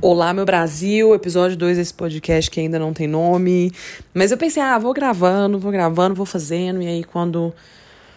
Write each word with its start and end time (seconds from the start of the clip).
Olá, 0.00 0.34
meu 0.34 0.44
Brasil, 0.44 1.14
episódio 1.14 1.56
2 1.56 1.76
desse 1.76 1.94
podcast 1.94 2.50
que 2.50 2.60
ainda 2.60 2.78
não 2.78 2.92
tem 2.92 3.06
nome. 3.06 3.72
Mas 4.12 4.30
eu 4.30 4.36
pensei, 4.36 4.62
ah, 4.62 4.78
vou 4.78 4.92
gravando, 4.92 5.58
vou 5.58 5.72
gravando, 5.72 6.14
vou 6.14 6.26
fazendo, 6.26 6.82
e 6.82 6.86
aí 6.86 7.04
quando 7.04 7.54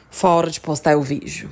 for 0.09 0.27
a 0.27 0.31
hora 0.31 0.51
de 0.51 0.59
postar 0.59 0.93
eu 0.93 1.01
vejo. 1.01 1.49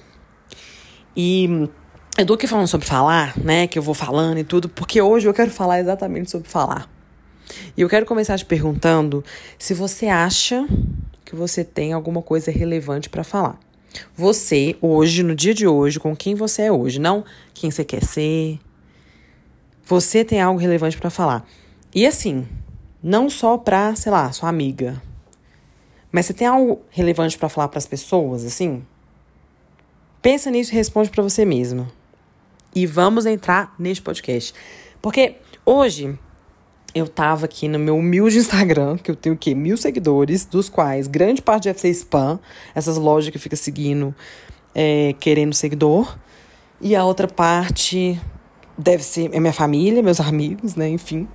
E 1.15 1.69
eu 2.17 2.25
tô 2.25 2.33
aqui 2.33 2.47
falando 2.47 2.67
sobre 2.67 2.87
falar, 2.87 3.37
né, 3.37 3.67
que 3.67 3.77
eu 3.79 3.83
vou 3.83 3.93
falando 3.93 4.37
e 4.37 4.43
tudo, 4.43 4.67
porque 4.67 5.01
hoje 5.01 5.27
eu 5.27 5.33
quero 5.33 5.51
falar 5.51 5.79
exatamente 5.79 6.31
sobre 6.31 6.49
falar. 6.49 6.89
E 7.77 7.81
eu 7.81 7.89
quero 7.89 8.05
começar 8.05 8.37
te 8.37 8.45
perguntando 8.45 9.23
se 9.57 9.73
você 9.73 10.07
acha 10.07 10.65
que 11.23 11.35
você 11.35 11.63
tem 11.63 11.93
alguma 11.93 12.21
coisa 12.21 12.51
relevante 12.51 13.09
para 13.09 13.23
falar. 13.23 13.57
Você, 14.15 14.75
hoje, 14.81 15.23
no 15.23 15.35
dia 15.35 15.53
de 15.53 15.65
hoje, 15.65 15.99
com 15.99 16.15
quem 16.15 16.35
você 16.35 16.63
é 16.63 16.71
hoje, 16.71 16.99
não 16.99 17.23
quem 17.53 17.71
você 17.71 17.83
quer 17.83 18.03
ser, 18.03 18.59
você 19.85 20.25
tem 20.25 20.41
algo 20.41 20.59
relevante 20.59 20.97
para 20.97 21.09
falar. 21.09 21.45
E 21.93 22.05
assim, 22.05 22.47
não 23.01 23.29
só 23.29 23.57
pra, 23.57 23.95
sei 23.95 24.11
lá, 24.11 24.31
sua 24.31 24.49
amiga, 24.49 25.01
mas 26.11 26.25
você 26.25 26.33
tem 26.33 26.47
algo 26.47 26.81
relevante 26.89 27.37
para 27.37 27.49
falar 27.49 27.67
para 27.67 27.77
as 27.77 27.85
pessoas, 27.85 28.43
assim? 28.43 28.85
Pensa 30.21 30.49
nisso 30.49 30.71
e 30.71 30.75
responde 30.75 31.09
para 31.09 31.21
você 31.21 31.45
mesma. 31.45 31.87
E 32.73 32.85
vamos 32.85 33.25
entrar 33.25 33.75
neste 33.77 34.01
podcast. 34.01 34.53
Porque 35.01 35.35
hoje 35.65 36.17
eu 36.95 37.07
tava 37.07 37.45
aqui 37.45 37.67
no 37.67 37.77
meu 37.77 37.97
humilde 37.97 38.37
Instagram, 38.39 38.97
que 38.97 39.11
eu 39.11 39.15
tenho 39.15 39.35
o 39.35 39.37
quê? 39.37 39.53
Mil 39.53 39.77
seguidores, 39.77 40.45
dos 40.45 40.67
quais 40.67 41.07
grande 41.07 41.41
parte 41.41 41.65
deve 41.65 41.79
ser 41.79 41.89
spam, 41.89 42.39
essas 42.73 42.97
lojas 42.97 43.29
que 43.29 43.37
fica 43.37 43.55
seguindo, 43.55 44.15
é, 44.73 45.13
querendo 45.19 45.53
seguidor. 45.53 46.17
E 46.81 46.95
a 46.95 47.05
outra 47.05 47.27
parte 47.27 48.19
deve 48.77 49.03
ser 49.03 49.29
é 49.33 49.39
minha 49.39 49.53
família, 49.53 50.01
meus 50.01 50.19
amigos, 50.19 50.75
né? 50.75 50.89
Enfim. 50.89 51.27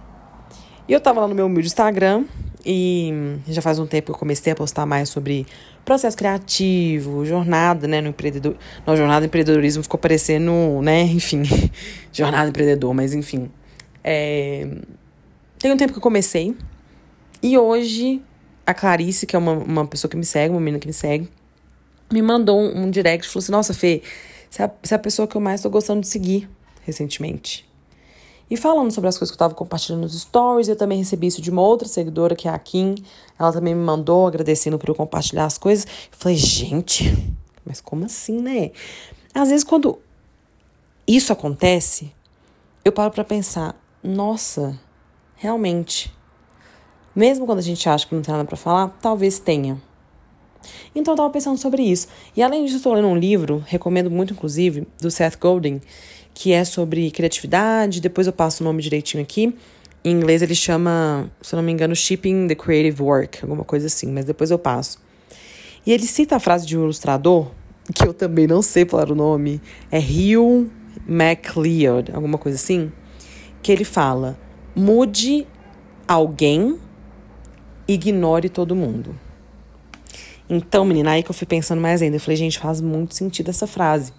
E 0.88 0.92
eu 0.92 1.00
tava 1.00 1.20
lá 1.20 1.28
no 1.28 1.34
meu 1.34 1.46
humilde 1.46 1.68
Instagram 1.68 2.24
e 2.64 3.38
já 3.46 3.62
faz 3.62 3.78
um 3.78 3.86
tempo 3.86 4.06
que 4.06 4.12
eu 4.12 4.18
comecei 4.18 4.52
a 4.52 4.56
postar 4.56 4.84
mais 4.84 5.08
sobre 5.08 5.46
processo 5.84 6.16
criativo, 6.16 7.24
jornada, 7.24 7.86
né, 7.86 8.00
no 8.00 8.08
empreendedor. 8.08 8.56
Não, 8.86 8.96
jornada 8.96 9.24
empreendedorismo 9.24 9.82
ficou 9.82 9.98
parecendo, 9.98 10.52
né, 10.82 11.02
enfim, 11.02 11.42
jornada 12.12 12.48
empreendedor, 12.48 12.92
mas 12.92 13.14
enfim. 13.14 13.50
É... 14.02 14.66
Tem 15.58 15.72
um 15.72 15.76
tempo 15.76 15.92
que 15.92 15.98
eu 15.98 16.02
comecei 16.02 16.56
e 17.42 17.56
hoje 17.56 18.22
a 18.66 18.74
Clarice, 18.74 19.26
que 19.26 19.36
é 19.36 19.38
uma, 19.38 19.52
uma 19.52 19.86
pessoa 19.86 20.10
que 20.10 20.16
me 20.16 20.24
segue, 20.24 20.52
uma 20.52 20.60
menina 20.60 20.78
que 20.78 20.86
me 20.86 20.92
segue, 20.92 21.28
me 22.12 22.20
mandou 22.20 22.60
um, 22.60 22.84
um 22.84 22.90
direct 22.90 23.26
falou 23.28 23.42
assim: 23.42 23.52
Nossa, 23.52 23.72
Fê, 23.72 24.02
você 24.50 24.62
é, 24.62 24.70
você 24.82 24.94
é 24.94 24.96
a 24.96 24.98
pessoa 24.98 25.28
que 25.28 25.36
eu 25.36 25.40
mais 25.40 25.62
tô 25.62 25.70
gostando 25.70 26.00
de 26.00 26.08
seguir 26.08 26.48
recentemente. 26.90 27.68
E 28.50 28.56
falando 28.56 28.90
sobre 28.90 29.08
as 29.08 29.16
coisas 29.16 29.30
que 29.30 29.34
eu 29.34 29.46
estava 29.46 29.54
compartilhando 29.54 30.02
nos 30.02 30.20
stories, 30.20 30.66
eu 30.66 30.74
também 30.74 30.98
recebi 30.98 31.28
isso 31.28 31.40
de 31.40 31.50
uma 31.50 31.62
outra 31.62 31.86
seguidora, 31.86 32.34
que 32.34 32.48
é 32.48 32.50
a 32.50 32.58
Kim. 32.58 32.96
Ela 33.38 33.52
também 33.52 33.74
me 33.74 33.84
mandou 33.84 34.26
agradecendo 34.26 34.76
por 34.76 34.88
eu 34.88 34.94
compartilhar 34.94 35.44
as 35.44 35.56
coisas. 35.56 35.84
Eu 35.84 36.18
falei, 36.18 36.36
gente, 36.36 37.04
mas 37.64 37.80
como 37.80 38.04
assim, 38.04 38.40
né? 38.40 38.72
Às 39.32 39.50
vezes, 39.50 39.62
quando 39.62 40.00
isso 41.06 41.32
acontece, 41.32 42.12
eu 42.84 42.90
paro 42.90 43.12
para 43.12 43.22
pensar, 43.22 43.80
nossa, 44.02 44.76
realmente. 45.36 46.12
Mesmo 47.14 47.46
quando 47.46 47.60
a 47.60 47.62
gente 47.62 47.88
acha 47.88 48.06
que 48.06 48.14
não 48.14 48.22
tem 48.22 48.32
nada 48.32 48.46
para 48.46 48.56
falar, 48.56 48.88
talvez 49.00 49.38
tenha. 49.38 49.80
Então 50.94 51.12
eu 51.12 51.16
tava 51.16 51.30
pensando 51.30 51.58
sobre 51.58 51.82
isso. 51.82 52.08
E 52.36 52.42
além 52.42 52.64
disso, 52.64 52.78
eu 52.78 52.82
tô 52.82 52.94
lendo 52.94 53.08
um 53.08 53.16
livro, 53.16 53.64
recomendo 53.66 54.10
muito, 54.10 54.32
inclusive, 54.32 54.86
do 55.00 55.10
Seth 55.10 55.38
Godin, 55.38 55.80
que 56.34 56.52
é 56.52 56.64
sobre 56.64 57.10
criatividade. 57.10 58.00
Depois 58.00 58.26
eu 58.26 58.32
passo 58.32 58.62
o 58.62 58.66
nome 58.66 58.82
direitinho 58.82 59.22
aqui. 59.22 59.54
Em 60.02 60.12
inglês 60.12 60.40
ele 60.40 60.54
chama, 60.54 61.30
se 61.42 61.54
eu 61.54 61.58
não 61.58 61.62
me 61.62 61.72
engano, 61.72 61.94
Shipping 61.94 62.48
the 62.48 62.54
Creative 62.54 63.02
Work, 63.02 63.40
alguma 63.42 63.64
coisa 63.64 63.86
assim, 63.86 64.10
mas 64.10 64.24
depois 64.24 64.50
eu 64.50 64.58
passo. 64.58 64.98
E 65.86 65.92
ele 65.92 66.06
cita 66.06 66.36
a 66.36 66.40
frase 66.40 66.66
de 66.66 66.76
um 66.78 66.84
ilustrador, 66.84 67.50
que 67.94 68.06
eu 68.06 68.14
também 68.14 68.46
não 68.46 68.62
sei 68.62 68.86
falar 68.86 69.10
o 69.10 69.14
nome, 69.14 69.60
é 69.90 69.98
Hugh 69.98 70.70
MacLeod, 71.06 72.12
alguma 72.12 72.38
coisa 72.38 72.56
assim, 72.56 72.90
que 73.62 73.70
ele 73.70 73.84
fala: 73.84 74.38
mude 74.74 75.46
alguém, 76.08 76.78
ignore 77.86 78.48
todo 78.48 78.74
mundo. 78.74 79.14
Então, 80.52 80.84
menina, 80.84 81.12
aí 81.12 81.22
que 81.22 81.30
eu 81.30 81.34
fui 81.34 81.46
pensando 81.46 81.80
mais 81.80 82.02
ainda, 82.02 82.16
eu 82.16 82.20
falei, 82.20 82.36
gente, 82.36 82.58
faz 82.58 82.80
muito 82.80 83.14
sentido 83.14 83.50
essa 83.50 83.68
frase. 83.68 84.12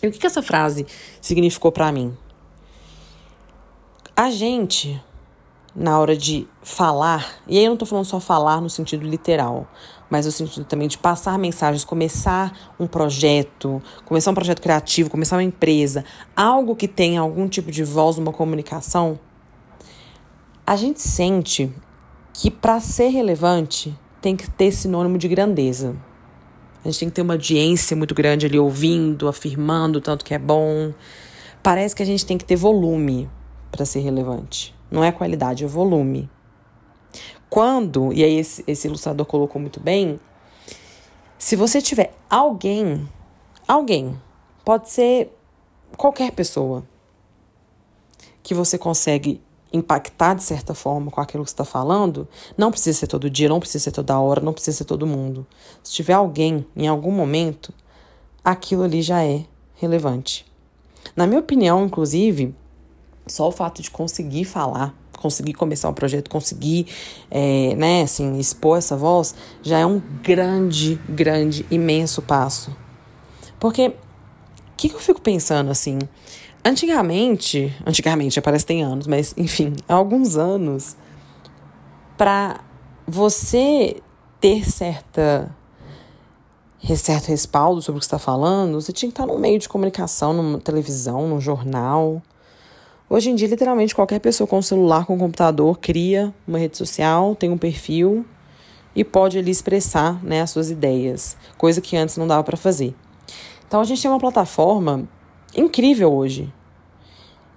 E 0.00 0.06
o 0.06 0.12
que, 0.12 0.20
que 0.20 0.26
essa 0.26 0.40
frase 0.40 0.86
significou 1.20 1.72
para 1.72 1.90
mim? 1.90 2.16
A 4.14 4.30
gente, 4.30 5.02
na 5.74 5.98
hora 5.98 6.16
de 6.16 6.46
falar, 6.62 7.40
e 7.48 7.58
aí 7.58 7.64
eu 7.64 7.70
não 7.70 7.76
tô 7.76 7.84
falando 7.84 8.04
só 8.04 8.20
falar 8.20 8.60
no 8.60 8.70
sentido 8.70 9.04
literal, 9.04 9.66
mas 10.08 10.26
no 10.26 10.30
sentido 10.30 10.64
também 10.64 10.86
de 10.86 10.96
passar 10.96 11.36
mensagens, 11.36 11.84
começar 11.84 12.72
um 12.78 12.86
projeto, 12.86 13.82
começar 14.04 14.30
um 14.30 14.34
projeto 14.34 14.62
criativo, 14.62 15.10
começar 15.10 15.34
uma 15.34 15.42
empresa, 15.42 16.04
algo 16.36 16.76
que 16.76 16.86
tenha 16.86 17.20
algum 17.20 17.48
tipo 17.48 17.72
de 17.72 17.82
voz 17.82 18.16
numa 18.16 18.32
comunicação, 18.32 19.18
a 20.64 20.76
gente 20.76 21.00
sente 21.00 21.74
que 22.32 22.48
para 22.48 22.78
ser 22.78 23.08
relevante 23.08 23.92
tem 24.22 24.36
que 24.36 24.48
ter 24.48 24.70
sinônimo 24.70 25.18
de 25.18 25.26
grandeza. 25.26 25.96
A 26.84 26.88
gente 26.88 27.00
tem 27.00 27.08
que 27.08 27.14
ter 27.14 27.22
uma 27.22 27.34
audiência 27.34 27.96
muito 27.96 28.14
grande 28.14 28.46
ali 28.46 28.58
ouvindo, 28.58 29.28
afirmando 29.28 30.00
tanto 30.00 30.24
que 30.24 30.32
é 30.32 30.38
bom. 30.38 30.94
Parece 31.62 31.94
que 31.94 32.02
a 32.02 32.06
gente 32.06 32.24
tem 32.24 32.38
que 32.38 32.44
ter 32.44 32.56
volume 32.56 33.28
para 33.70 33.84
ser 33.84 34.00
relevante. 34.00 34.74
Não 34.90 35.02
é 35.02 35.10
qualidade, 35.10 35.64
é 35.64 35.66
volume. 35.66 36.30
Quando, 37.50 38.12
e 38.12 38.24
aí 38.24 38.38
esse, 38.38 38.64
esse 38.66 38.86
ilustrador 38.86 39.26
colocou 39.26 39.60
muito 39.60 39.80
bem, 39.80 40.18
se 41.36 41.56
você 41.56 41.82
tiver 41.82 42.14
alguém, 42.30 43.08
alguém, 43.66 44.18
pode 44.64 44.88
ser 44.88 45.36
qualquer 45.96 46.30
pessoa, 46.32 46.84
que 48.42 48.54
você 48.54 48.78
consegue 48.78 49.40
impactar 49.72 50.34
de 50.34 50.42
certa 50.42 50.74
forma 50.74 51.10
com 51.10 51.20
aquilo 51.20 51.44
que 51.44 51.50
está 51.50 51.64
falando, 51.64 52.28
não 52.56 52.70
precisa 52.70 52.98
ser 52.98 53.06
todo 53.06 53.30
dia, 53.30 53.48
não 53.48 53.58
precisa 53.58 53.84
ser 53.84 53.92
toda 53.92 54.18
hora, 54.18 54.40
não 54.40 54.52
precisa 54.52 54.76
ser 54.78 54.84
todo 54.84 55.06
mundo. 55.06 55.46
Se 55.82 55.92
tiver 55.92 56.12
alguém 56.12 56.66
em 56.76 56.86
algum 56.86 57.10
momento, 57.10 57.72
aquilo 58.44 58.82
ali 58.82 59.02
já 59.02 59.24
é 59.24 59.44
relevante. 59.76 60.44
Na 61.16 61.26
minha 61.26 61.40
opinião, 61.40 61.84
inclusive, 61.84 62.54
só 63.26 63.48
o 63.48 63.52
fato 63.52 63.82
de 63.82 63.90
conseguir 63.90 64.44
falar, 64.44 64.94
conseguir 65.18 65.54
começar 65.54 65.88
um 65.88 65.94
projeto, 65.94 66.28
conseguir, 66.28 66.86
é, 67.30 67.74
né, 67.76 68.02
assim, 68.02 68.38
expor 68.38 68.78
essa 68.78 68.96
voz, 68.96 69.34
já 69.62 69.78
é 69.78 69.86
um 69.86 70.00
grande, 70.22 71.00
grande, 71.08 71.64
imenso 71.70 72.20
passo. 72.22 72.76
Porque, 73.58 73.88
o 73.88 73.94
que, 74.76 74.88
que 74.88 74.94
eu 74.94 75.00
fico 75.00 75.20
pensando, 75.20 75.70
assim? 75.70 75.98
Antigamente, 76.64 77.74
antigamente, 77.84 78.40
parece 78.40 78.64
que 78.64 78.68
tem 78.68 78.82
anos, 78.82 79.08
mas 79.08 79.34
enfim, 79.36 79.74
há 79.88 79.94
alguns 79.94 80.36
anos, 80.36 80.96
para 82.16 82.60
você 83.06 84.00
ter 84.40 84.68
certa 84.70 85.52
certo 86.96 87.28
respaldo 87.28 87.80
sobre 87.80 87.98
o 87.98 88.00
que 88.00 88.06
está 88.06 88.18
falando, 88.18 88.80
você 88.80 88.92
tinha 88.92 89.08
que 89.08 89.12
estar 89.12 89.26
num 89.26 89.38
meio 89.38 89.58
de 89.58 89.68
comunicação, 89.68 90.32
numa 90.32 90.58
televisão, 90.58 91.28
num 91.28 91.40
jornal. 91.40 92.20
Hoje 93.08 93.30
em 93.30 93.34
dia, 93.34 93.48
literalmente, 93.48 93.94
qualquer 93.94 94.18
pessoa 94.18 94.46
com 94.46 94.58
um 94.58 94.62
celular, 94.62 95.06
com 95.06 95.14
um 95.14 95.18
computador, 95.18 95.78
cria 95.78 96.34
uma 96.46 96.58
rede 96.58 96.76
social, 96.76 97.36
tem 97.36 97.50
um 97.50 97.58
perfil 97.58 98.24
e 98.94 99.04
pode 99.04 99.38
ali 99.38 99.50
expressar 99.50 100.22
né, 100.24 100.42
as 100.42 100.50
suas 100.50 100.70
ideias, 100.70 101.36
coisa 101.56 101.80
que 101.80 101.96
antes 101.96 102.16
não 102.16 102.26
dava 102.26 102.42
para 102.42 102.56
fazer. 102.56 102.94
Então, 103.66 103.80
a 103.80 103.84
gente 103.84 104.02
tem 104.02 104.10
uma 104.10 104.20
plataforma 104.20 105.08
incrível 105.54 106.12
hoje 106.12 106.52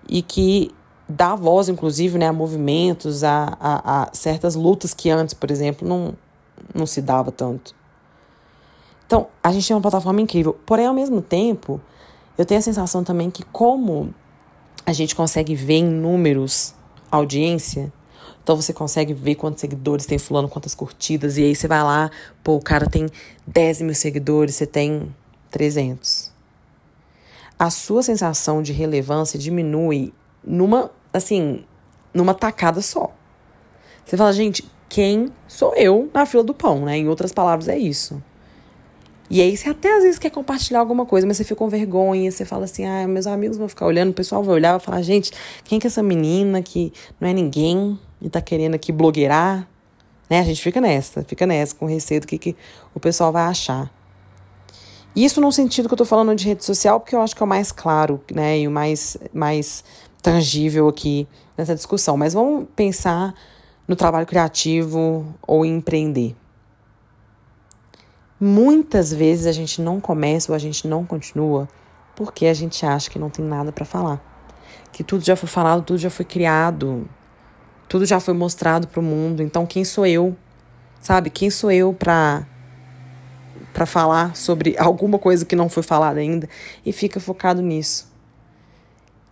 e 0.07 0.21
que 0.21 0.71
dá 1.07 1.35
voz, 1.35 1.69
inclusive, 1.69 2.17
né, 2.17 2.27
a 2.27 2.33
movimentos, 2.33 3.23
a, 3.23 3.57
a, 3.59 4.03
a 4.03 4.09
certas 4.13 4.55
lutas 4.55 4.93
que 4.93 5.09
antes, 5.09 5.33
por 5.33 5.51
exemplo, 5.51 5.87
não, 5.87 6.13
não 6.73 6.85
se 6.85 7.01
dava 7.01 7.31
tanto. 7.31 7.75
Então, 9.05 9.27
a 9.43 9.51
gente 9.51 9.67
tem 9.67 9.75
uma 9.75 9.81
plataforma 9.81 10.19
incrível. 10.19 10.57
Porém, 10.65 10.87
ao 10.87 10.93
mesmo 10.93 11.21
tempo, 11.21 11.79
eu 12.37 12.45
tenho 12.45 12.57
a 12.59 12.61
sensação 12.61 13.03
também 13.03 13.29
que, 13.29 13.43
como 13.43 14.13
a 14.85 14.93
gente 14.93 15.15
consegue 15.15 15.55
ver 15.55 15.75
em 15.75 15.85
números 15.85 16.73
audiência, 17.11 17.93
então 18.43 18.55
você 18.55 18.73
consegue 18.73 19.13
ver 19.13 19.35
quantos 19.35 19.61
seguidores 19.61 20.05
tem 20.05 20.17
fulano, 20.17 20.49
quantas 20.49 20.75
curtidas, 20.75 21.37
e 21.37 21.43
aí 21.43 21.55
você 21.55 21.67
vai 21.67 21.81
lá, 21.81 22.11
pô, 22.43 22.55
o 22.55 22.61
cara 22.61 22.87
tem 22.87 23.07
10 23.47 23.81
mil 23.81 23.95
seguidores, 23.95 24.55
você 24.55 24.67
tem 24.67 25.15
300 25.49 26.24
a 27.57 27.69
sua 27.69 28.03
sensação 28.03 28.61
de 28.61 28.73
relevância 28.73 29.39
diminui 29.39 30.13
numa, 30.45 30.91
assim, 31.13 31.63
numa 32.13 32.33
tacada 32.33 32.81
só. 32.81 33.11
Você 34.05 34.17
fala, 34.17 34.33
gente, 34.33 34.69
quem 34.87 35.31
sou 35.47 35.73
eu 35.75 36.09
na 36.13 36.25
fila 36.25 36.43
do 36.43 36.53
pão, 36.53 36.85
né? 36.85 36.97
Em 36.97 37.07
outras 37.07 37.31
palavras, 37.31 37.67
é 37.67 37.77
isso. 37.77 38.21
E 39.29 39.41
aí 39.41 39.57
você 39.57 39.69
até 39.69 39.97
às 39.97 40.03
vezes 40.03 40.19
quer 40.19 40.29
compartilhar 40.29 40.79
alguma 40.79 41.05
coisa, 41.05 41.25
mas 41.25 41.37
você 41.37 41.43
fica 41.43 41.55
com 41.55 41.67
vergonha, 41.67 42.29
você 42.29 42.45
fala 42.45 42.65
assim, 42.65 42.85
ah, 42.85 43.07
meus 43.07 43.25
amigos 43.25 43.57
vão 43.57 43.67
ficar 43.67 43.87
olhando, 43.87 44.11
o 44.11 44.13
pessoal 44.13 44.43
vai 44.43 44.53
olhar, 44.53 44.71
vai 44.71 44.79
falar, 44.79 45.01
gente, 45.01 45.31
quem 45.63 45.79
que 45.79 45.87
é 45.87 45.89
essa 45.89 46.03
menina 46.03 46.61
que 46.61 46.93
não 47.19 47.27
é 47.27 47.33
ninguém 47.33 47.99
e 48.21 48.29
tá 48.29 48.39
querendo 48.39 48.75
aqui 48.75 48.91
blogueirar? 48.91 49.67
Né? 50.29 50.39
A 50.39 50.43
gente 50.43 50.61
fica 50.61 50.79
nessa, 50.79 51.23
fica 51.23 51.47
nessa, 51.47 51.73
com 51.73 51.87
receio 51.87 52.21
do 52.21 52.27
que, 52.27 52.37
que 52.37 52.55
o 52.93 52.99
pessoal 52.99 53.31
vai 53.31 53.43
achar. 53.45 53.91
Isso 55.15 55.39
no 55.39 55.51
sentido 55.51 55.87
que 55.87 55.93
eu 55.93 55.97
tô 55.97 56.05
falando 56.05 56.35
de 56.35 56.45
rede 56.45 56.65
social, 56.65 56.99
porque 56.99 57.15
eu 57.15 57.21
acho 57.21 57.35
que 57.35 57.41
é 57.41 57.45
o 57.45 57.47
mais 57.47 57.71
claro, 57.71 58.21
né, 58.33 58.59
e 58.59 58.67
o 58.67 58.71
mais, 58.71 59.15
mais 59.33 59.83
tangível 60.21 60.89
aqui 60.89 61.27
nessa 61.57 61.73
discussão. 61.73 62.17
Mas 62.17 62.33
vamos 62.33 62.67
pensar 62.75 63.33
no 63.87 63.95
trabalho 63.95 64.25
criativo 64.25 65.25
ou 65.47 65.65
empreender. 65.65 66.35
Muitas 68.37 69.13
vezes 69.13 69.47
a 69.47 69.53
gente 69.53 69.81
não 69.81 70.01
começa 70.01 70.51
ou 70.51 70.55
a 70.55 70.59
gente 70.59 70.85
não 70.87 71.05
continua 71.05 71.69
porque 72.15 72.47
a 72.47 72.53
gente 72.53 72.85
acha 72.85 73.09
que 73.09 73.19
não 73.19 73.29
tem 73.29 73.45
nada 73.45 73.71
para 73.71 73.85
falar. 73.85 74.21
Que 74.91 75.03
tudo 75.03 75.23
já 75.23 75.35
foi 75.35 75.47
falado, 75.47 75.83
tudo 75.83 75.99
já 75.99 76.09
foi 76.09 76.25
criado, 76.25 77.07
tudo 77.87 78.05
já 78.05 78.19
foi 78.19 78.33
mostrado 78.33 78.87
para 78.87 78.99
o 78.99 79.03
mundo. 79.03 79.41
Então, 79.41 79.65
quem 79.65 79.85
sou 79.85 80.05
eu? 80.05 80.35
Sabe? 80.99 81.29
Quem 81.29 81.49
sou 81.49 81.71
eu 81.71 81.93
para 81.93 82.47
para 83.75 83.85
falar 83.85 84.37
sobre 84.37 84.73
alguma 84.79 85.19
coisa 85.19 85.43
que 85.43 85.53
não 85.53 85.67
foi 85.67 85.83
falada 85.83 86.21
ainda 86.21 86.47
e 86.85 86.93
fica 86.93 87.19
focado 87.19 87.61
nisso. 87.61 88.09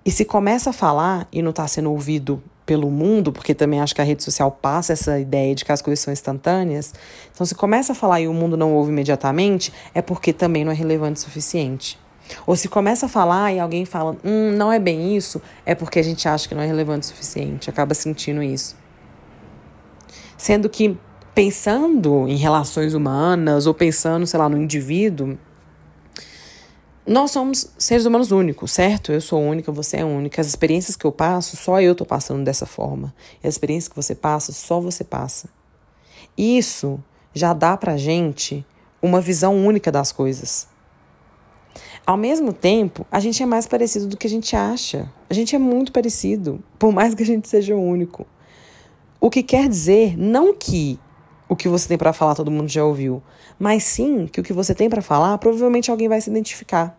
E 0.05 0.11
se 0.11 0.25
começa 0.25 0.71
a 0.71 0.73
falar 0.73 1.29
e 1.31 1.41
não 1.41 1.51
está 1.51 1.65
sendo 1.65 1.89
ouvido 1.89 2.43
pelo 2.65 2.91
mundo, 2.91 3.31
porque 3.31 3.55
também 3.55 3.79
acho 3.79 3.95
que 3.95 4.01
a 4.01 4.03
rede 4.03 4.21
social 4.21 4.51
passa 4.51 4.91
essa 4.91 5.17
ideia 5.17 5.55
de 5.55 5.63
que 5.63 5.71
as 5.71 5.81
coisas 5.81 6.03
são 6.03 6.11
instantâneas. 6.11 6.93
Então, 7.33 7.45
se 7.45 7.55
começa 7.55 7.93
a 7.93 7.95
falar 7.95 8.19
e 8.19 8.27
o 8.27 8.33
mundo 8.33 8.57
não 8.57 8.73
ouve 8.73 8.91
imediatamente, 8.91 9.71
é 9.95 10.01
porque 10.01 10.33
também 10.33 10.65
não 10.65 10.73
é 10.73 10.75
relevante 10.75 11.21
o 11.21 11.23
suficiente. 11.23 11.97
Ou 12.45 12.57
se 12.57 12.67
começa 12.67 13.05
a 13.05 13.09
falar 13.09 13.53
e 13.53 13.61
alguém 13.61 13.85
fala, 13.85 14.17
hum, 14.25 14.51
não 14.51 14.73
é 14.73 14.79
bem 14.79 15.15
isso, 15.15 15.41
é 15.65 15.73
porque 15.73 15.99
a 15.99 16.03
gente 16.03 16.27
acha 16.27 16.49
que 16.49 16.55
não 16.55 16.61
é 16.61 16.65
relevante 16.65 17.05
o 17.05 17.09
suficiente, 17.09 17.69
acaba 17.69 17.93
sentindo 17.93 18.43
isso. 18.43 18.75
Sendo 20.37 20.67
que 20.67 20.97
pensando 21.33 22.27
em 22.27 22.35
relações 22.35 22.93
humanas 22.93 23.65
ou 23.65 23.73
pensando, 23.73 24.25
sei 24.27 24.39
lá, 24.39 24.47
no 24.47 24.57
indivíduo, 24.57 25.37
nós 27.05 27.31
somos 27.31 27.69
seres 27.77 28.05
humanos 28.05 28.31
únicos, 28.31 28.71
certo? 28.71 29.11
Eu 29.11 29.19
sou 29.19 29.41
única, 29.41 29.71
você 29.71 29.97
é 29.97 30.05
única. 30.05 30.39
As 30.39 30.47
experiências 30.47 30.95
que 30.95 31.05
eu 31.05 31.11
passo, 31.11 31.57
só 31.57 31.81
eu 31.81 31.93
tô 31.93 32.05
passando 32.05 32.43
dessa 32.43 32.65
forma. 32.65 33.13
E 33.43 33.47
as 33.47 33.55
experiências 33.55 33.89
que 33.89 33.95
você 33.95 34.15
passa, 34.15 34.53
só 34.53 34.79
você 34.79 35.03
passa. 35.03 35.49
Isso 36.37 37.03
já 37.33 37.53
dá 37.53 37.75
pra 37.75 37.97
gente 37.97 38.65
uma 39.01 39.19
visão 39.19 39.65
única 39.65 39.91
das 39.91 40.11
coisas. 40.11 40.67
Ao 42.05 42.15
mesmo 42.15 42.53
tempo, 42.53 43.05
a 43.11 43.19
gente 43.19 43.41
é 43.41 43.45
mais 43.45 43.67
parecido 43.67 44.07
do 44.07 44.15
que 44.15 44.27
a 44.27 44.29
gente 44.29 44.55
acha. 44.55 45.11
A 45.29 45.33
gente 45.33 45.55
é 45.55 45.59
muito 45.59 45.91
parecido, 45.91 46.63
por 46.77 46.93
mais 46.93 47.13
que 47.13 47.23
a 47.23 47.25
gente 47.25 47.49
seja 47.49 47.75
único. 47.75 48.25
O 49.19 49.29
que 49.29 49.43
quer 49.43 49.67
dizer 49.67 50.17
não 50.17 50.53
que 50.53 50.99
o 51.47 51.55
que 51.55 51.67
você 51.67 51.87
tem 51.87 51.97
para 51.97 52.13
falar 52.13 52.35
todo 52.35 52.49
mundo 52.49 52.69
já 52.69 52.83
ouviu, 52.83 53.21
mas 53.59 53.83
sim 53.83 54.27
que 54.27 54.39
o 54.39 54.43
que 54.43 54.53
você 54.53 54.73
tem 54.73 54.89
para 54.89 55.01
falar 55.01 55.37
provavelmente 55.37 55.91
alguém 55.91 56.07
vai 56.07 56.19
se 56.21 56.29
identificar. 56.29 56.97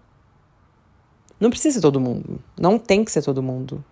Não 1.40 1.50
precisa 1.50 1.74
ser 1.74 1.80
todo 1.80 2.00
mundo, 2.00 2.40
não 2.58 2.78
tem 2.78 3.04
que 3.04 3.10
ser 3.10 3.22
todo 3.22 3.42
mundo. 3.42 3.84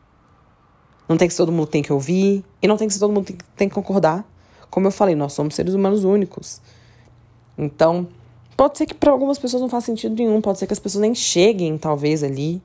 Não 1.08 1.16
tem 1.16 1.28
que 1.28 1.34
ser 1.34 1.43
todo 1.43 1.52
mundo 1.52 1.66
tem 1.66 1.82
que 1.82 1.93
ouvir 1.93 2.44
e 2.62 2.66
não 2.69 2.76
tem 2.76 2.87
que 2.87 2.94
ser 2.94 3.00
todo 3.00 3.12
mundo 3.12 3.26
tem, 3.26 3.37
tem 3.56 3.69
que 3.69 3.75
concordar. 3.75 4.25
Como 4.70 4.87
eu 4.87 4.90
falei, 4.90 5.14
nós 5.14 5.32
somos 5.32 5.54
seres 5.54 5.75
humanos 5.75 6.04
únicos. 6.04 6.60
Então, 7.58 8.08
pode 8.56 8.78
ser 8.78 8.87
que 8.87 8.94
para 8.94 9.10
algumas 9.10 9.38
pessoas 9.38 9.60
não 9.60 9.69
faça 9.69 9.87
sentido 9.87 10.14
nenhum, 10.14 10.40
pode 10.40 10.58
ser 10.58 10.66
que 10.66 10.72
as 10.72 10.78
pessoas 10.78 11.02
nem 11.02 11.14
cheguem 11.14 11.76
talvez 11.76 12.22
ali. 12.22 12.62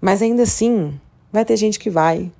Mas 0.00 0.20
ainda 0.20 0.42
assim, 0.42 1.00
vai 1.32 1.44
ter 1.44 1.56
gente 1.56 1.78
que 1.78 1.88
vai. 1.88 2.30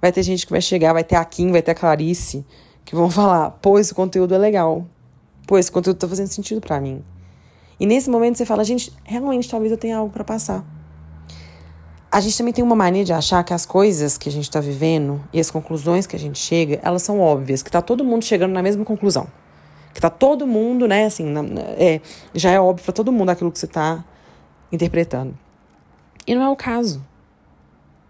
Vai 0.00 0.10
ter 0.10 0.22
gente 0.22 0.46
que 0.46 0.52
vai 0.52 0.62
chegar, 0.62 0.94
vai 0.94 1.04
ter 1.04 1.16
a 1.16 1.24
Kim, 1.24 1.52
vai 1.52 1.60
ter 1.60 1.72
a 1.72 1.74
Clarice, 1.74 2.44
que 2.84 2.94
vão 2.94 3.10
falar: 3.10 3.50
pô, 3.50 3.78
esse 3.78 3.94
conteúdo 3.94 4.34
é 4.34 4.38
legal. 4.38 4.86
Pô, 5.46 5.58
esse 5.58 5.70
conteúdo 5.70 5.96
tá 5.96 6.08
fazendo 6.08 6.28
sentido 6.28 6.60
para 6.60 6.80
mim. 6.80 7.02
E 7.78 7.86
nesse 7.86 8.10
momento 8.10 8.36
você 8.36 8.44
fala: 8.44 8.62
gente, 8.62 8.92
realmente 9.04 9.48
talvez 9.48 9.72
eu 9.72 9.78
tenha 9.78 9.96
algo 9.96 10.12
para 10.12 10.24
passar. 10.24 10.64
A 12.12 12.20
gente 12.20 12.36
também 12.36 12.52
tem 12.52 12.64
uma 12.64 12.74
mania 12.74 13.04
de 13.04 13.12
achar 13.12 13.44
que 13.44 13.54
as 13.54 13.64
coisas 13.64 14.18
que 14.18 14.28
a 14.28 14.32
gente 14.32 14.44
está 14.44 14.60
vivendo 14.60 15.22
e 15.32 15.38
as 15.38 15.48
conclusões 15.48 16.08
que 16.08 16.16
a 16.16 16.18
gente 16.18 16.40
chega, 16.40 16.80
elas 16.82 17.02
são 17.02 17.20
óbvias, 17.20 17.62
que 17.62 17.70
tá 17.70 17.80
todo 17.80 18.04
mundo 18.04 18.24
chegando 18.24 18.52
na 18.52 18.62
mesma 18.62 18.84
conclusão. 18.84 19.28
Que 19.94 20.00
tá 20.00 20.10
todo 20.10 20.44
mundo, 20.44 20.88
né, 20.88 21.04
assim, 21.04 21.24
na, 21.24 21.40
é, 21.78 22.00
já 22.34 22.50
é 22.50 22.58
óbvio 22.60 22.84
para 22.84 22.92
todo 22.92 23.12
mundo 23.12 23.30
aquilo 23.30 23.52
que 23.52 23.58
você 23.60 23.66
tá 23.68 24.04
interpretando. 24.72 25.38
E 26.26 26.34
não 26.34 26.42
é 26.42 26.48
o 26.48 26.56
caso. 26.56 27.00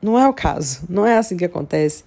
Não 0.03 0.19
é 0.19 0.27
o 0.27 0.33
caso. 0.33 0.83
Não 0.89 1.07
é 1.07 1.19
assim 1.19 1.37
que 1.37 1.45
acontece. 1.45 2.05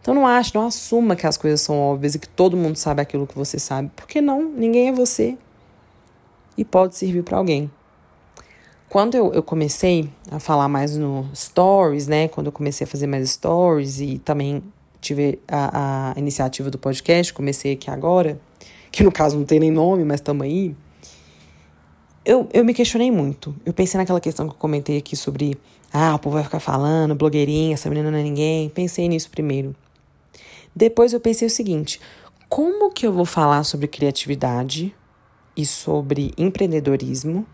Então 0.00 0.14
não 0.14 0.26
ache, 0.26 0.54
não 0.54 0.66
assuma 0.66 1.16
que 1.16 1.26
as 1.26 1.36
coisas 1.36 1.60
são 1.60 1.78
óbvias 1.78 2.14
e 2.14 2.18
que 2.18 2.28
todo 2.28 2.56
mundo 2.56 2.76
sabe 2.76 3.02
aquilo 3.02 3.26
que 3.26 3.36
você 3.36 3.58
sabe. 3.58 3.90
Porque 3.94 4.20
não, 4.20 4.42
ninguém 4.44 4.88
é 4.88 4.92
você. 4.92 5.36
E 6.56 6.64
pode 6.64 6.96
servir 6.96 7.22
para 7.22 7.38
alguém. 7.38 7.70
Quando 8.88 9.16
eu, 9.16 9.32
eu 9.34 9.42
comecei 9.42 10.08
a 10.30 10.38
falar 10.40 10.66
mais 10.66 10.96
no 10.96 11.28
stories, 11.34 12.06
né? 12.06 12.26
Quando 12.26 12.46
eu 12.46 12.52
comecei 12.52 12.86
a 12.86 12.88
fazer 12.88 13.06
mais 13.06 13.30
stories 13.30 14.00
e 14.00 14.18
também 14.18 14.62
tive 15.00 15.38
a, 15.46 16.12
a 16.14 16.18
iniciativa 16.18 16.70
do 16.70 16.78
podcast, 16.78 17.32
comecei 17.34 17.74
aqui 17.74 17.90
agora, 17.90 18.40
que 18.90 19.04
no 19.04 19.12
caso 19.12 19.36
não 19.36 19.44
tem 19.44 19.60
nem 19.60 19.70
nome, 19.70 20.04
mas 20.04 20.20
estamos 20.20 20.44
aí. 20.44 20.74
Eu, 22.24 22.48
eu 22.52 22.64
me 22.64 22.72
questionei 22.72 23.10
muito. 23.10 23.54
Eu 23.64 23.72
pensei 23.72 23.98
naquela 23.98 24.20
questão 24.20 24.48
que 24.48 24.54
eu 24.54 24.58
comentei 24.58 24.98
aqui 24.98 25.14
sobre 25.14 25.58
ah, 25.92 26.14
o 26.14 26.18
povo 26.18 26.34
vai 26.34 26.44
ficar 26.44 26.60
falando, 26.60 27.14
blogueirinha, 27.14 27.74
essa 27.74 27.88
menina 27.88 28.10
não 28.10 28.18
é 28.18 28.22
ninguém. 28.22 28.68
Pensei 28.68 29.08
nisso 29.08 29.30
primeiro. 29.30 29.74
Depois 30.78 31.12
eu 31.12 31.18
pensei 31.18 31.48
o 31.48 31.50
seguinte: 31.50 32.00
como 32.48 32.92
que 32.92 33.04
eu 33.04 33.12
vou 33.12 33.24
falar 33.24 33.64
sobre 33.64 33.88
criatividade 33.88 34.94
e 35.56 35.66
sobre 35.66 36.32
empreendedorismo 36.38 37.44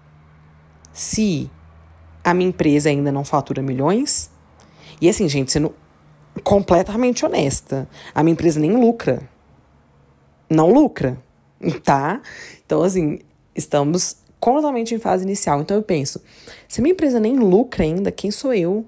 se 0.92 1.50
a 2.22 2.34
minha 2.34 2.50
empresa 2.50 2.90
ainda 2.90 3.10
não 3.10 3.24
fatura 3.24 3.62
milhões? 3.62 4.30
E 5.00 5.08
assim, 5.08 5.26
gente, 5.26 5.50
sendo 5.50 5.74
completamente 6.42 7.24
honesta, 7.24 7.88
a 8.14 8.22
minha 8.22 8.34
empresa 8.34 8.60
nem 8.60 8.76
lucra. 8.76 9.26
Não 10.50 10.70
lucra, 10.70 11.16
tá? 11.82 12.20
Então, 12.66 12.82
assim, 12.82 13.20
estamos 13.54 14.18
completamente 14.38 14.94
em 14.94 14.98
fase 14.98 15.24
inicial. 15.24 15.62
Então 15.62 15.78
eu 15.78 15.82
penso, 15.82 16.22
se 16.68 16.78
a 16.78 16.82
minha 16.82 16.92
empresa 16.92 17.18
nem 17.18 17.38
lucra 17.38 17.84
ainda, 17.84 18.12
quem 18.12 18.30
sou 18.30 18.52
eu 18.52 18.84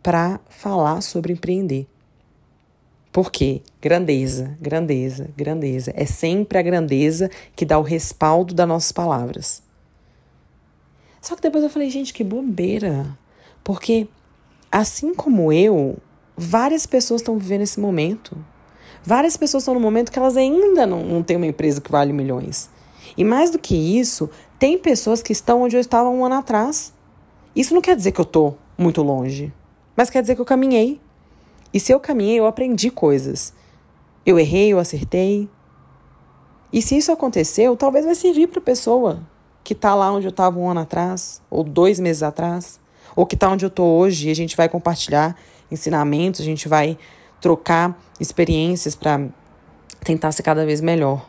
para 0.00 0.38
falar 0.48 1.00
sobre 1.00 1.32
empreender? 1.32 1.88
Por 3.16 3.32
quê? 3.32 3.62
Grandeza, 3.80 4.58
grandeza, 4.60 5.30
grandeza. 5.34 5.90
É 5.96 6.04
sempre 6.04 6.58
a 6.58 6.62
grandeza 6.62 7.30
que 7.56 7.64
dá 7.64 7.78
o 7.78 7.82
respaldo 7.82 8.52
das 8.52 8.68
nossas 8.68 8.92
palavras. 8.92 9.62
Só 11.22 11.34
que 11.34 11.40
depois 11.40 11.64
eu 11.64 11.70
falei, 11.70 11.88
gente, 11.88 12.12
que 12.12 12.22
bobeira. 12.22 13.06
Porque, 13.64 14.06
assim 14.70 15.14
como 15.14 15.50
eu, 15.50 15.96
várias 16.36 16.84
pessoas 16.84 17.22
estão 17.22 17.38
vivendo 17.38 17.62
esse 17.62 17.80
momento. 17.80 18.36
Várias 19.02 19.34
pessoas 19.34 19.62
estão 19.62 19.72
no 19.72 19.80
momento 19.80 20.12
que 20.12 20.18
elas 20.18 20.36
ainda 20.36 20.86
não, 20.86 21.02
não 21.02 21.22
têm 21.22 21.38
uma 21.38 21.46
empresa 21.46 21.80
que 21.80 21.90
vale 21.90 22.12
milhões. 22.12 22.68
E 23.16 23.24
mais 23.24 23.50
do 23.50 23.58
que 23.58 23.98
isso, 23.98 24.28
tem 24.58 24.76
pessoas 24.76 25.22
que 25.22 25.32
estão 25.32 25.62
onde 25.62 25.74
eu 25.74 25.80
estava 25.80 26.10
um 26.10 26.22
ano 26.22 26.34
atrás. 26.34 26.92
Isso 27.56 27.72
não 27.72 27.80
quer 27.80 27.96
dizer 27.96 28.12
que 28.12 28.20
eu 28.20 28.24
estou 28.24 28.58
muito 28.76 29.00
longe, 29.02 29.50
mas 29.96 30.10
quer 30.10 30.20
dizer 30.20 30.34
que 30.34 30.42
eu 30.42 30.44
caminhei. 30.44 31.00
E 31.76 31.80
se 31.80 31.92
eu 31.92 32.00
caminhei, 32.00 32.38
eu 32.38 32.46
aprendi 32.46 32.90
coisas. 32.90 33.52
Eu 34.24 34.38
errei, 34.38 34.72
eu 34.72 34.78
acertei. 34.78 35.46
E 36.72 36.80
se 36.80 36.96
isso 36.96 37.12
aconteceu, 37.12 37.76
talvez 37.76 38.06
vai 38.06 38.14
servir 38.14 38.46
para 38.46 38.60
a 38.60 38.62
pessoa 38.62 39.20
que 39.62 39.74
está 39.74 39.94
lá 39.94 40.10
onde 40.10 40.26
eu 40.26 40.30
estava 40.30 40.58
um 40.58 40.70
ano 40.70 40.80
atrás, 40.80 41.42
ou 41.50 41.62
dois 41.62 42.00
meses 42.00 42.22
atrás, 42.22 42.80
ou 43.14 43.26
que 43.26 43.34
está 43.34 43.50
onde 43.50 43.66
eu 43.66 43.68
estou 43.68 43.98
hoje, 43.98 44.28
e 44.28 44.30
a 44.30 44.34
gente 44.34 44.56
vai 44.56 44.70
compartilhar 44.70 45.36
ensinamentos, 45.70 46.40
a 46.40 46.44
gente 46.44 46.66
vai 46.66 46.96
trocar 47.42 47.94
experiências 48.18 48.94
para 48.94 49.28
tentar 50.02 50.32
ser 50.32 50.44
cada 50.44 50.64
vez 50.64 50.80
melhor. 50.80 51.28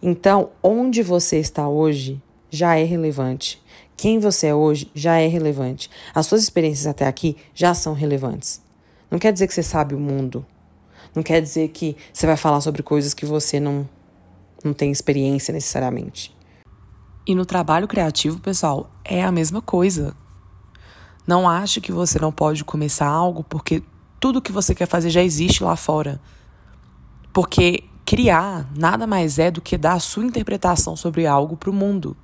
Então, 0.00 0.48
onde 0.62 1.02
você 1.02 1.38
está 1.38 1.68
hoje 1.68 2.22
já 2.48 2.74
é 2.76 2.84
relevante. 2.84 3.62
Quem 3.98 4.18
você 4.18 4.46
é 4.46 4.54
hoje 4.54 4.90
já 4.94 5.18
é 5.18 5.26
relevante. 5.26 5.90
As 6.14 6.24
suas 6.24 6.42
experiências 6.42 6.86
até 6.86 7.06
aqui 7.06 7.36
já 7.54 7.74
são 7.74 7.92
relevantes. 7.92 8.63
Não 9.10 9.18
quer 9.18 9.32
dizer 9.32 9.46
que 9.46 9.54
você 9.54 9.62
sabe 9.62 9.94
o 9.94 10.00
mundo. 10.00 10.44
Não 11.14 11.22
quer 11.22 11.40
dizer 11.40 11.68
que 11.68 11.96
você 12.12 12.26
vai 12.26 12.36
falar 12.36 12.60
sobre 12.60 12.82
coisas 12.82 13.14
que 13.14 13.24
você 13.24 13.60
não, 13.60 13.88
não 14.64 14.72
tem 14.72 14.90
experiência 14.90 15.52
necessariamente. 15.52 16.34
E 17.26 17.34
no 17.34 17.46
trabalho 17.46 17.88
criativo, 17.88 18.38
pessoal, 18.40 18.90
é 19.04 19.22
a 19.22 19.32
mesma 19.32 19.62
coisa. 19.62 20.14
Não 21.26 21.48
ache 21.48 21.80
que 21.80 21.92
você 21.92 22.18
não 22.18 22.30
pode 22.30 22.64
começar 22.64 23.06
algo 23.06 23.42
porque 23.44 23.82
tudo 24.20 24.42
que 24.42 24.52
você 24.52 24.74
quer 24.74 24.86
fazer 24.86 25.10
já 25.10 25.22
existe 25.22 25.62
lá 25.62 25.76
fora. 25.76 26.20
Porque 27.32 27.84
criar 28.04 28.70
nada 28.76 29.06
mais 29.06 29.38
é 29.38 29.50
do 29.50 29.60
que 29.60 29.78
dar 29.78 29.94
a 29.94 30.00
sua 30.00 30.24
interpretação 30.24 30.94
sobre 30.96 31.26
algo 31.26 31.56
para 31.56 31.70
o 31.70 31.72
mundo. 31.72 32.16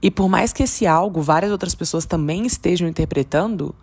E 0.00 0.10
por 0.10 0.28
mais 0.28 0.52
que 0.52 0.62
esse 0.62 0.86
algo 0.86 1.20
várias 1.20 1.50
outras 1.50 1.74
pessoas 1.74 2.06
também 2.06 2.46
estejam 2.46 2.88
interpretando, 2.88 3.74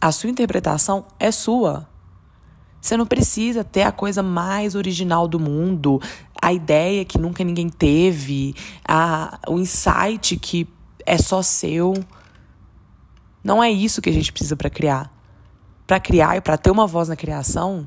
a 0.00 0.10
sua 0.10 0.30
interpretação 0.30 1.04
é 1.18 1.30
sua. 1.30 1.88
Você 2.80 2.96
não 2.96 3.06
precisa 3.06 3.62
ter 3.62 3.82
a 3.82 3.92
coisa 3.92 4.22
mais 4.22 4.74
original 4.74 5.28
do 5.28 5.38
mundo, 5.38 6.00
a 6.40 6.52
ideia 6.52 7.04
que 7.04 7.18
nunca 7.18 7.44
ninguém 7.44 7.68
teve, 7.68 8.54
a, 8.88 9.38
o 9.46 9.58
insight 9.58 10.36
que 10.38 10.66
é 11.04 11.18
só 11.18 11.42
seu. 11.42 11.92
Não 13.44 13.62
é 13.62 13.70
isso 13.70 14.00
que 14.00 14.08
a 14.08 14.12
gente 14.12 14.32
precisa 14.32 14.56
para 14.56 14.70
criar. 14.70 15.12
Para 15.86 16.00
criar 16.00 16.36
e 16.36 16.40
para 16.40 16.56
ter 16.56 16.70
uma 16.70 16.86
voz 16.86 17.08
na 17.08 17.16
criação, 17.16 17.86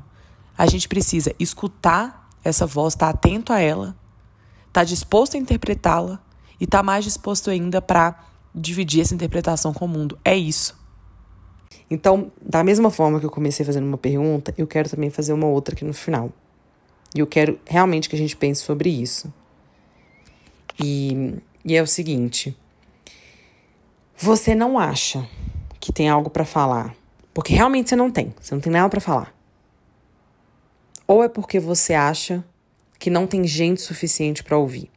a 0.56 0.66
gente 0.66 0.88
precisa 0.88 1.34
escutar 1.40 2.28
essa 2.44 2.66
voz, 2.66 2.94
estar 2.94 3.06
tá 3.06 3.18
atento 3.18 3.52
a 3.52 3.58
ela, 3.58 3.96
estar 4.68 4.82
tá 4.82 4.84
disposto 4.84 5.34
a 5.34 5.38
interpretá-la 5.38 6.20
e 6.60 6.64
estar 6.64 6.78
tá 6.78 6.82
mais 6.84 7.04
disposto 7.04 7.50
ainda 7.50 7.82
para 7.82 8.16
dividir 8.54 9.00
essa 9.00 9.14
interpretação 9.14 9.72
com 9.72 9.86
o 9.86 9.88
mundo. 9.88 10.16
É 10.24 10.36
isso. 10.36 10.83
Então, 11.94 12.32
da 12.42 12.64
mesma 12.64 12.90
forma 12.90 13.20
que 13.20 13.26
eu 13.26 13.30
comecei 13.30 13.64
fazendo 13.64 13.86
uma 13.86 13.96
pergunta, 13.96 14.52
eu 14.58 14.66
quero 14.66 14.90
também 14.90 15.10
fazer 15.10 15.32
uma 15.32 15.46
outra 15.46 15.76
aqui 15.76 15.84
no 15.84 15.94
final. 15.94 16.32
E 17.14 17.20
eu 17.20 17.26
quero 17.26 17.56
realmente 17.64 18.08
que 18.08 18.16
a 18.16 18.18
gente 18.18 18.36
pense 18.36 18.62
sobre 18.62 18.90
isso. 18.90 19.32
E, 20.82 21.36
e 21.64 21.76
é 21.76 21.80
o 21.80 21.86
seguinte: 21.86 22.56
você 24.16 24.56
não 24.56 24.76
acha 24.76 25.24
que 25.78 25.92
tem 25.92 26.08
algo 26.08 26.28
para 26.28 26.44
falar, 26.44 26.96
porque 27.32 27.54
realmente 27.54 27.90
você 27.90 27.94
não 27.94 28.10
tem, 28.10 28.34
você 28.40 28.52
não 28.52 28.60
tem 28.60 28.72
nada 28.72 28.88
para 28.88 29.00
falar. 29.00 29.32
Ou 31.06 31.22
é 31.22 31.28
porque 31.28 31.60
você 31.60 31.94
acha 31.94 32.44
que 32.98 33.08
não 33.08 33.24
tem 33.24 33.46
gente 33.46 33.82
suficiente 33.82 34.42
para 34.42 34.58
ouvir. 34.58 34.90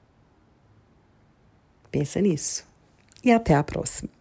Pensa 1.91 2.19
nisso. 2.19 2.65
E 3.23 3.31
até 3.31 3.53
a 3.53 3.63
próxima. 3.63 4.16